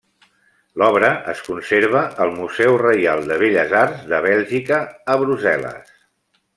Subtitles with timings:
[0.81, 4.85] L'obra es conserva al Museu Reial de Belles Arts de Bèlgica,
[5.17, 5.95] a Brussel·les.